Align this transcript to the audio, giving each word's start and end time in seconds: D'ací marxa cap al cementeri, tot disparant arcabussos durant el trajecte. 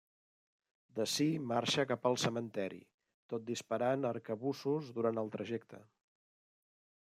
D'ací 0.99 1.27
marxa 1.51 1.85
cap 1.91 2.07
al 2.11 2.17
cementeri, 2.23 2.81
tot 3.35 3.45
disparant 3.53 4.09
arcabussos 4.13 4.91
durant 4.97 5.23
el 5.25 5.33
trajecte. 5.37 5.85